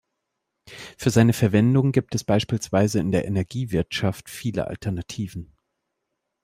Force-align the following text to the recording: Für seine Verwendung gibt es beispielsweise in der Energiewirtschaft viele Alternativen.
Für 0.97 1.11
seine 1.11 1.31
Verwendung 1.31 1.91
gibt 1.91 2.15
es 2.15 2.23
beispielsweise 2.23 2.97
in 2.99 3.11
der 3.11 3.25
Energiewirtschaft 3.25 4.31
viele 4.31 4.65
Alternativen. 4.65 5.55